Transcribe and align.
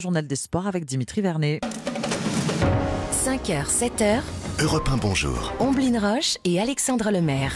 Journal 0.00 0.26
des 0.26 0.36
sports 0.36 0.66
avec 0.66 0.84
Dimitri 0.84 1.20
Vernet. 1.20 1.60
5h, 3.12 3.66
7h. 3.66 4.22
Europe 4.60 4.88
1, 4.90 4.96
bonjour. 4.96 5.52
Omblin 5.60 5.98
Roche 5.98 6.38
et 6.44 6.60
Alexandre 6.60 7.10
Lemaire. 7.10 7.52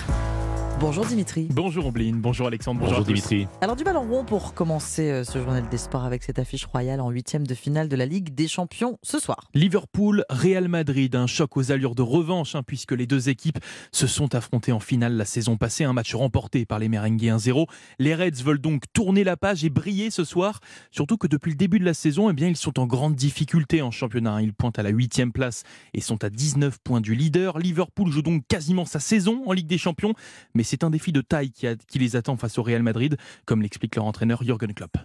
Bonjour 0.85 1.07
Dimitri. 1.07 1.49
Bonjour 1.51 1.87
Ombline, 1.87 2.21
bonjour 2.21 2.47
Alexandre, 2.47 2.79
bonjour. 2.79 3.03
Dimitri. 3.05 3.49
Alors 3.63 3.75
du 3.75 3.85
ballon 3.85 4.03
rond 4.07 4.23
pour 4.23 4.53
commencer 4.53 5.11
euh, 5.11 5.25
ce 5.25 5.39
journal 5.39 5.67
des 5.71 5.79
sports 5.79 6.05
avec 6.05 6.23
cette 6.23 6.39
affiche 6.39 6.67
royale 6.67 7.01
en 7.01 7.09
huitième 7.09 7.47
de 7.47 7.55
finale 7.55 7.89
de 7.89 7.97
la 7.97 8.05
Ligue 8.05 8.35
des 8.35 8.49
Champions 8.49 8.99
ce 9.03 9.19
soir. 9.19 9.49
Liverpool, 9.55 10.27
Real 10.29 10.69
Madrid, 10.69 11.17
un 11.17 11.27
choc 11.27 11.57
aux 11.57 11.73
allures 11.73 11.95
de 11.95 12.03
revanche 12.03 12.55
hein, 12.55 12.63
puisque 12.63 12.93
les 12.93 13.07
deux 13.07 13.31
équipes 13.31 13.59
se 13.93 14.07
sont 14.07 14.35
affrontées 14.35 14.73
en 14.73 14.79
finale 14.79 15.15
la 15.15 15.25
saison 15.25 15.57
passée, 15.57 15.85
un 15.85 15.95
match 15.95 16.15
remporté 16.15 16.67
par 16.67 16.79
les 16.79 16.91
Merengues 16.91 17.23
1-0. 17.23 17.65
Les 17.99 18.15
Reds 18.15 18.43
veulent 18.45 18.61
donc 18.61 18.83
tourner 18.93 19.25
la 19.25 19.39
page 19.39 19.65
et 19.65 19.71
briller 19.71 20.11
ce 20.11 20.23
soir, 20.23 20.61
surtout 20.91 21.17
que 21.17 21.27
depuis 21.27 21.53
le 21.53 21.57
début 21.57 21.79
de 21.79 21.87
la 21.87 21.95
saison, 21.95 22.29
eh 22.29 22.35
bien, 22.35 22.49
ils 22.49 22.59
sont 22.59 22.79
en 22.79 22.87
grande 22.87 23.15
difficulté 23.15 23.81
en 23.81 23.91
championnat. 23.91 24.35
hein. 24.35 24.43
Ils 24.43 24.53
pointent 24.53 24.79
à 24.79 24.83
la 24.83 24.91
huitième 24.91 25.33
place 25.33 25.63
et 25.95 26.03
sont 26.03 26.23
à 26.25 26.29
19 26.29 26.77
points 26.85 27.01
du 27.01 27.15
leader. 27.15 27.59
Liverpool 27.59 28.11
joue 28.13 28.21
donc 28.23 28.43
quasiment 28.49 28.85
sa 28.85 29.01
saison 29.01 29.45
en 29.47 29.53
Ligue 29.53 29.67
des 29.67 29.79
Champions, 29.79 30.13
mais 30.55 30.63
c'est 30.63 30.74
un 30.83 30.91
défi 30.91 31.13
de 31.13 31.21
taille 31.21 31.51
qui, 31.51 31.67
a- 31.67 31.77
qui 31.77 31.99
les 31.99 32.17
attend 32.17 32.37
face 32.37 32.59
au 32.59 32.63
Real 32.63 32.83
Madrid, 32.83 33.17
comme 33.45 33.63
l'explique 33.63 33.95
leur 33.97 34.05
entraîneur 34.07 34.43
Jürgen 34.43 34.73
Klopp. 34.75 34.97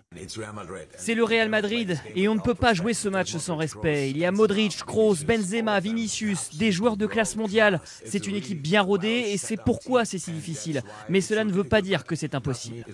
C'est 0.97 1.15
le 1.15 1.23
Real 1.23 1.49
Madrid 1.49 1.99
et 2.15 2.27
on 2.27 2.35
ne 2.35 2.39
peut 2.39 2.55
pas 2.55 2.73
jouer 2.73 2.93
ce 2.93 3.09
match 3.09 3.35
sans 3.37 3.55
respect. 3.57 4.09
Il 4.09 4.17
y 4.17 4.25
a 4.25 4.31
Modric, 4.31 4.77
Kroos, 4.85 5.17
Benzema, 5.27 5.79
Vinicius, 5.79 6.55
des 6.57 6.71
joueurs 6.71 6.97
de 6.97 7.05
classe 7.05 7.35
mondiale. 7.35 7.81
C'est 8.05 8.27
une 8.27 8.35
équipe 8.35 8.61
bien 8.61 8.81
rodée 8.81 9.25
et 9.31 9.37
c'est 9.37 9.57
pourquoi 9.57 10.05
c'est 10.05 10.17
si 10.19 10.31
difficile. 10.31 10.81
Mais 11.09 11.21
cela 11.21 11.43
ne 11.43 11.51
veut 11.51 11.63
pas 11.63 11.81
dire 11.81 12.05
que 12.05 12.15
c'est 12.15 12.35
impossible. 12.35 12.85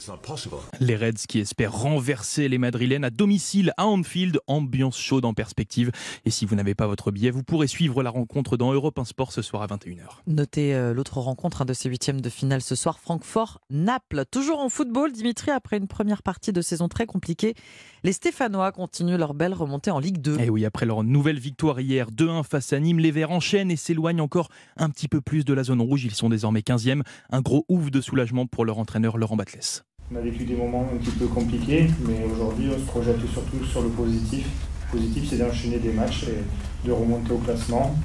Les 0.80 0.96
Reds 0.96 1.14
qui 1.28 1.40
espèrent 1.40 1.74
renverser 1.74 2.48
les 2.50 2.58
Madrilènes 2.58 3.04
à 3.04 3.10
domicile 3.10 3.72
à 3.78 3.86
Anfield, 3.86 4.40
ambiance 4.48 4.98
chaude 5.00 5.26
en 5.26 5.34
perspective. 5.34 5.92
Et 6.26 6.30
si 6.32 6.46
vous 6.46 6.56
n'avez 6.56 6.76
pas 6.76 6.88
votre 6.88 7.12
billet, 7.12 7.32
vous 7.32 7.44
pourrez 7.44 7.68
suivre 7.68 8.04
la 8.04 8.10
rencontre 8.10 8.58
dans 8.58 8.74
Europe 8.74 8.98
1 9.00 9.06
Sport 9.06 9.32
ce 9.32 9.42
soir 9.42 9.62
à 9.62 9.68
21h. 9.68 10.22
Notez 10.28 10.74
euh, 10.74 10.94
l'autre 10.94 11.20
rencontre 11.20 11.66
de 11.66 11.74
ces 11.74 11.90
huitièmes 11.90 12.22
de 12.22 12.30
finale 12.30 12.55
ce 12.62 12.76
soir, 12.76 13.00
Francfort-Naples. 13.00 14.26
Toujours 14.30 14.60
en 14.60 14.70
football, 14.70 15.12
Dimitri, 15.12 15.52
après 15.52 15.78
une 15.78 15.88
première 15.88 16.24
partie 16.24 16.54
de 16.54 16.62
saison 16.62 16.88
très 16.88 17.06
compliquée, 17.06 17.56
les 18.04 18.14
Stéphanois 18.14 18.72
continuent 18.72 19.18
leur 19.18 19.34
belle 19.34 19.54
remontée 19.54 19.92
en 19.92 20.00
Ligue 20.00 20.20
2. 20.20 20.40
Et 20.40 20.50
oui, 20.50 20.66
après 20.66 20.86
leur 20.86 21.04
nouvelle 21.04 21.40
victoire 21.40 21.80
hier 21.80 22.12
2-1 22.12 22.44
face 22.44 22.74
à 22.74 22.80
Nîmes, 22.80 23.00
les 23.00 23.12
Verts 23.12 23.32
enchaînent 23.32 23.72
et 23.72 23.76
s'éloignent 23.76 24.22
encore 24.22 24.50
un 24.78 24.90
petit 24.90 25.08
peu 25.08 25.22
plus 25.22 25.46
de 25.46 25.54
la 25.54 25.64
zone 25.64 25.82
rouge. 25.82 26.04
Ils 26.06 26.16
sont 26.16 26.30
désormais 26.30 26.62
15e. 26.62 27.02
Un 27.32 27.42
gros 27.42 27.66
ouf 27.70 27.92
de 27.92 28.02
soulagement 28.02 28.46
pour 28.46 28.66
leur 28.66 28.78
entraîneur 28.78 29.18
Laurent 29.18 29.36
Batles. 29.36 29.84
On 30.12 30.16
a 30.18 30.22
vécu 30.22 30.44
des 30.46 30.56
moments 30.56 30.88
un 30.94 30.98
petit 30.98 31.12
peu 31.18 31.26
compliqués, 31.26 31.88
mais 32.08 32.24
aujourd'hui 32.32 32.70
on 32.70 32.78
se 32.78 32.86
projette 32.86 33.20
surtout 33.26 33.66
sur 33.66 33.82
le 33.82 33.90
positif. 33.90 34.46
Le 34.94 35.00
positif 35.00 35.30
c'est 35.30 35.38
d'enchaîner 35.38 35.80
des 35.80 35.92
matchs 35.92 36.26
et 36.26 36.88
de 36.88 36.92
remonter 36.92 37.34
au 37.34 37.40
classement, 37.40 37.96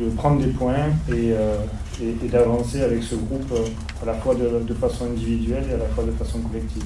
de 0.00 0.10
prendre 0.10 0.40
des 0.44 0.50
points 0.52 0.88
et, 1.08 1.32
euh, 1.32 1.56
et- 2.00 2.16
et 2.24 2.28
d'avancer 2.28 2.82
avec 2.82 3.02
ce 3.02 3.14
groupe 3.14 3.50
euh, 3.52 3.64
à 4.02 4.06
la 4.06 4.14
fois 4.14 4.34
de, 4.34 4.60
de 4.66 4.74
façon 4.74 5.06
individuelle 5.06 5.64
et 5.70 5.74
à 5.74 5.78
la 5.78 5.86
fois 5.86 6.04
de 6.04 6.12
façon 6.12 6.40
collective. 6.40 6.84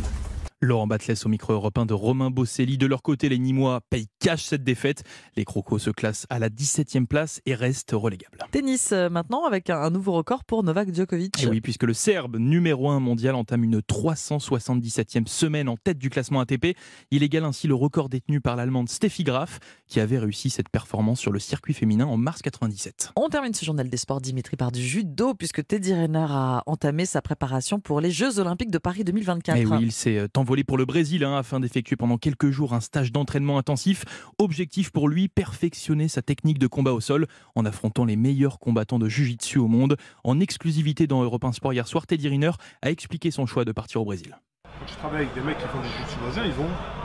Laurent 0.62 0.86
Batles 0.86 1.14
au 1.25 1.30
micro 1.30 1.55
européen 1.55 1.86
de 1.86 1.94
Romain 1.94 2.28
Bosselli. 2.30 2.77
De 2.77 2.84
leur 2.84 3.00
côté, 3.00 3.30
les 3.30 3.39
Nîmois 3.39 3.80
payent 3.89 4.08
cash 4.19 4.42
cette 4.44 4.62
défaite. 4.62 5.05
Les 5.34 5.47
Crocos 5.47 5.78
se 5.78 5.89
classent 5.89 6.27
à 6.28 6.39
la 6.39 6.50
17e 6.50 7.06
place 7.06 7.41
et 7.47 7.55
restent 7.55 7.92
relégables. 7.94 8.36
Tennis 8.52 8.92
euh, 8.92 9.08
maintenant 9.08 9.47
avec 9.47 9.70
un, 9.70 9.80
un 9.80 9.89
nouveau 9.89 10.12
record 10.12 10.45
pour 10.45 10.62
Novak 10.62 10.95
Djokovic. 10.95 11.42
Et 11.42 11.47
oui, 11.47 11.62
puisque 11.62 11.84
le 11.84 11.95
Serbe 11.95 12.36
numéro 12.36 12.91
1 12.91 13.00
mondial 13.00 13.36
entame 13.36 13.64
une 13.64 13.80
377e 13.80 15.27
semaine 15.27 15.67
en 15.70 15.78
tête 15.78 15.97
du 15.97 16.11
classement 16.11 16.41
ATP. 16.41 16.77
Il 17.11 17.22
égale 17.22 17.45
ainsi 17.45 17.67
le 17.67 17.74
record 17.74 18.11
détenu 18.11 18.42
par 18.42 18.56
l'Allemande 18.56 18.91
Steffi 18.91 19.24
Graf, 19.24 19.61
qui 19.91 20.00
avait 20.00 20.19
réussi 20.19 20.48
cette 20.48 20.69
performance 20.69 21.20
sur 21.20 21.33
le 21.33 21.41
circuit 21.41 21.74
féminin 21.74 22.06
en 22.06 22.16
mars 22.16 22.41
97. 22.42 23.12
On 23.16 23.28
termine 23.28 23.52
ce 23.52 23.64
journal 23.64 23.91
des 23.91 23.96
sports, 23.96 24.20
Dimitri, 24.20 24.56
par 24.56 24.70
du 24.70 24.80
judo, 24.80 25.34
puisque 25.34 25.66
Teddy 25.66 25.92
Riner 25.92 26.27
a 26.30 26.62
entamé 26.66 27.05
sa 27.05 27.20
préparation 27.20 27.80
pour 27.80 28.01
les 28.01 28.12
Jeux 28.12 28.39
Olympiques 28.39 28.70
de 28.70 28.78
Paris 28.78 29.02
2024. 29.02 29.58
Et 29.58 29.67
oui, 29.67 29.78
il 29.83 29.92
s'est 29.92 30.17
euh, 30.17 30.28
envolé 30.36 30.62
pour 30.62 30.78
le 30.78 30.84
Brésil 30.84 31.24
hein, 31.24 31.36
afin 31.36 31.58
d'effectuer 31.58 31.96
pendant 31.96 32.18
quelques 32.18 32.51
jours 32.51 32.73
un 32.73 32.80
stage 32.80 33.11
d'entraînement 33.11 33.58
intensif. 33.58 34.05
Objectif 34.39 34.92
pour 34.92 35.08
lui, 35.08 35.28
perfectionner 35.28 36.07
sa 36.07 36.22
technique 36.22 36.61
de 36.61 36.68
combat 36.68 36.92
au 36.92 37.01
sol 37.01 37.27
en 37.57 37.64
affrontant 37.64 38.05
les 38.05 38.17
meilleurs 38.17 38.61
combattants 38.61 39.01
de 39.01 39.08
Jiu-Jitsu 39.08 39.58
au 39.58 39.67
monde. 39.67 39.96
En 40.22 40.39
exclusivité 40.39 41.08
dans 41.08 41.22
Europe 41.24 41.45
1 41.45 41.52
Sport 41.52 41.72
hier 41.72 41.89
soir, 41.89 42.07
Teddy 42.07 42.28
Riner 42.28 42.52
a 42.83 42.90
expliqué 42.90 43.33
son 43.33 43.45
choix 43.45 43.64
de 43.64 43.72
partir 43.72 44.01
au 44.01 44.05
Brésil. 44.05 44.39
Quand 44.62 44.86
je 44.86 44.95
travaille 44.95 45.22
avec 45.22 45.34
des 45.34 45.40
mecs 45.40 45.58
qui 45.58 45.67
font 45.67 45.80
des 45.80 45.89
jiu-jitsu 45.89 46.40
ils 46.46 46.62
ont 46.62 46.99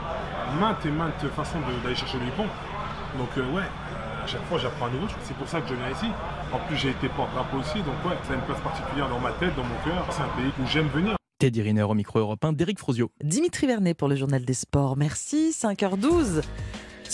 maintes 0.60 0.84
et 0.86 0.90
maintes 0.90 1.26
façons 1.34 1.58
d'aller 1.82 1.94
chercher 1.94 2.18
le 2.18 2.24
Nippon. 2.24 2.46
Donc 3.18 3.28
euh, 3.38 3.52
ouais, 3.52 3.62
euh, 3.62 4.24
à 4.24 4.26
chaque 4.26 4.44
fois 4.46 4.58
j'apprends 4.58 4.86
un 4.86 4.90
nouveau 4.90 5.06
truc. 5.06 5.18
C'est 5.22 5.36
pour 5.36 5.48
ça 5.48 5.60
que 5.60 5.68
je 5.68 5.74
viens 5.74 5.90
ici. 5.90 6.06
En 6.52 6.58
plus 6.66 6.76
j'ai 6.76 6.90
été 6.90 7.08
porte-drapeau 7.08 7.58
aussi, 7.58 7.78
donc 7.78 7.94
ouais, 8.04 8.16
ça 8.24 8.32
a 8.32 8.36
une 8.36 8.42
place 8.42 8.60
particulière 8.60 9.08
dans 9.08 9.20
ma 9.20 9.32
tête, 9.32 9.54
dans 9.56 9.64
mon 9.64 9.76
cœur. 9.84 10.06
C'est 10.10 10.22
un 10.22 10.28
pays 10.36 10.52
où 10.60 10.66
j'aime 10.66 10.88
venir. 10.88 11.16
Teddy 11.38 11.60
Riner 11.60 11.82
au 11.82 11.94
micro 11.94 12.18
européen 12.18 12.52
d'Éric 12.52 12.78
Frozio. 12.78 13.10
Dimitri 13.22 13.66
Vernet 13.66 13.94
pour 13.94 14.08
le 14.08 14.16
journal 14.16 14.44
des 14.44 14.54
sports. 14.54 14.96
Merci, 14.96 15.50
5h12. 15.50 16.42